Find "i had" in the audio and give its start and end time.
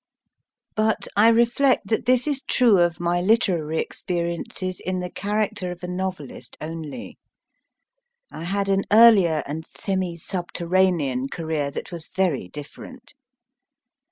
8.31-8.67